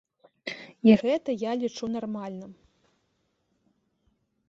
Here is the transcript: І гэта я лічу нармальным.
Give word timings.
І 0.89 0.95
гэта 1.01 1.29
я 1.43 1.51
лічу 1.65 1.85
нармальным. 1.99 2.51